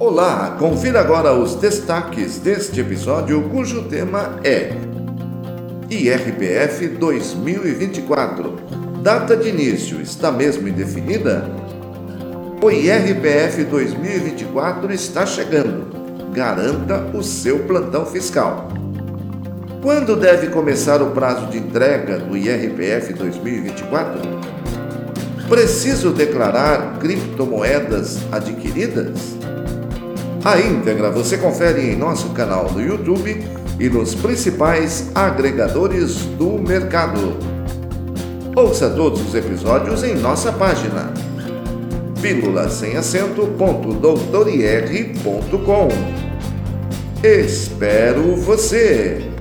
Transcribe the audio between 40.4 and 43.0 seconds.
página pílula sem.